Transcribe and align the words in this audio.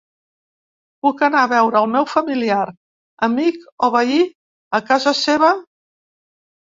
Puc 1.05 1.19
anar 1.25 1.41
a 1.41 1.49
veure 1.49 1.81
el 1.85 1.89
meu 1.95 2.07
familiar, 2.13 2.63
amic 3.27 3.59
o 3.89 3.91
veí 3.97 4.17
a 4.79 4.81
casa 4.89 5.15
seva? 5.21 5.51